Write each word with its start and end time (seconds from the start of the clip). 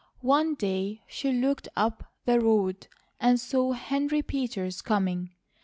One 0.25 0.55
day 0.55 1.03
she 1.05 1.31
looked 1.31 1.67
up 1.77 2.05
the 2.25 2.39
road 2.39 2.87
and 3.19 3.39
saw 3.39 3.73
Henry 3.73 4.23
Peters 4.23 4.81
coming. 4.81 5.35